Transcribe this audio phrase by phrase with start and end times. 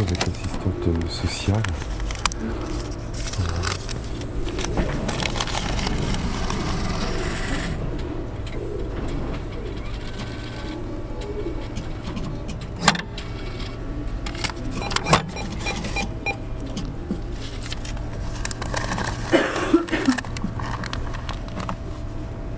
[0.00, 1.62] Avec l'assistante euh, sociale.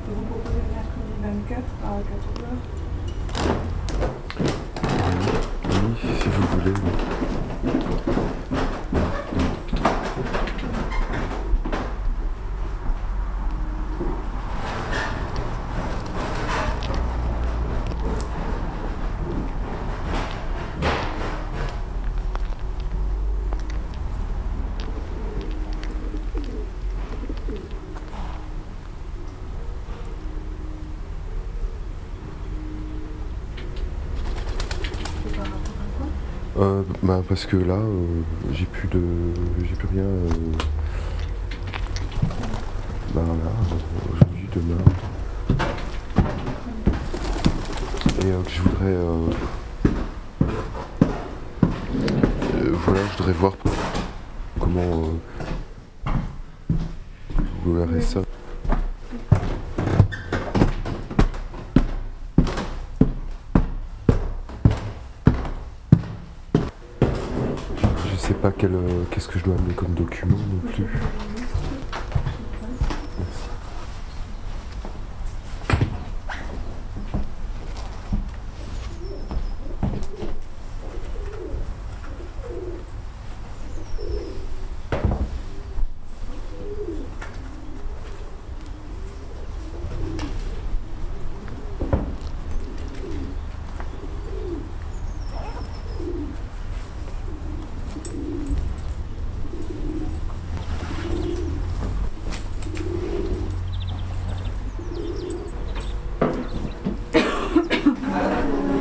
[0.09, 1.15] Vous proposez le mercredi
[1.49, 2.47] 24 à 14h
[5.71, 6.75] Oui, si vous voulez.
[6.85, 6.93] oui.
[35.23, 36.07] C'est par rapport à quoi
[36.59, 38.07] Euh, bah, parce que là, euh,
[38.53, 39.01] j'ai plus de.
[39.61, 40.05] J'ai plus rien.
[40.05, 40.29] euh,
[43.15, 43.51] bah là,
[44.13, 44.83] aujourd'hui, demain.
[48.23, 48.85] Et euh, que je voudrais.
[48.87, 49.29] euh,
[52.55, 53.53] euh, voilà, je voudrais voir
[54.59, 54.81] comment.
[54.81, 55.13] euh,
[57.67, 58.21] le RSA.
[68.11, 70.87] Je sais euh, qu'est-ce que je dois amener comme document non plus.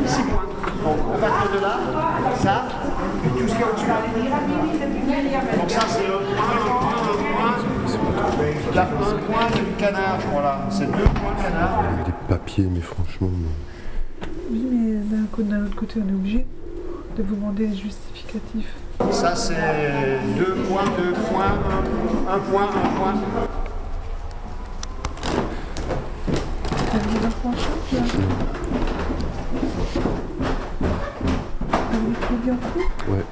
[0.06, 0.22] Merci.
[0.82, 1.80] À partir de là,
[2.38, 2.66] ça,
[3.26, 3.88] et tout ce qu'il y a au-dessus.
[5.60, 6.22] Donc ça, c'est le 1, 1,
[8.72, 8.76] 1.
[8.76, 10.54] Là, un point du canard, voilà.
[10.70, 11.84] C'est deux points canard.
[12.06, 13.30] Des papiers, mais franchement.
[13.32, 16.46] mais- Oui, mais d'un côté- d'un autre côté, on est obligé
[17.18, 18.74] de vous demander les justificatifs.
[19.12, 19.56] Ça, c'est
[20.38, 23.14] deux points, deux points, un, un point, un point.
[26.94, 28.16] En Avec
[32.08, 33.26] les crédits en cours Ouais.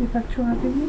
[0.00, 0.88] Les factures à payer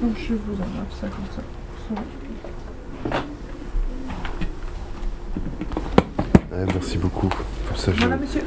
[0.00, 1.42] Donc je vous enlève ça comme ça.
[6.50, 7.28] Ouais, merci beaucoup.
[7.68, 7.92] Pour ça.
[7.92, 8.42] Voilà monsieur.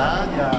[0.00, 0.50] lasaña.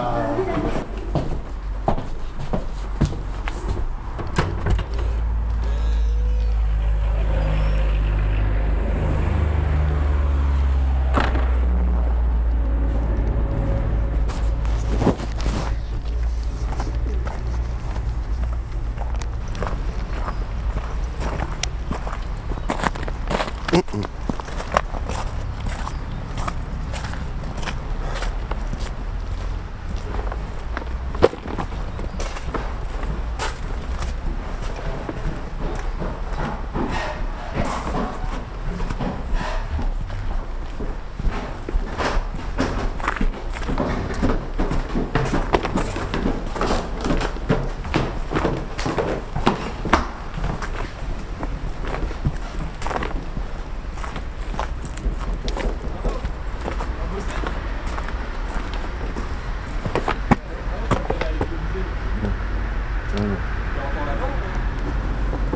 [23.71, 24.20] Mm-mm.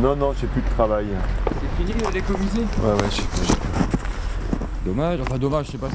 [0.01, 1.07] Non, non, j'ai plus de travail.
[1.47, 3.53] C'est fini l'écomusée Ouais, ouais, j'ai j'ai-
[4.85, 5.87] Dommage, enfin dommage, je sais pas.